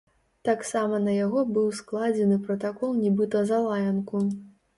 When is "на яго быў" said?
1.07-1.67